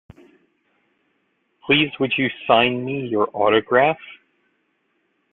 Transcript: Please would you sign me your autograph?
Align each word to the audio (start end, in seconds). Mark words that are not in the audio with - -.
Please 1.63 1.91
would 1.99 2.11
you 2.17 2.27
sign 2.47 2.83
me 2.83 3.05
your 3.05 3.29
autograph? 3.33 3.99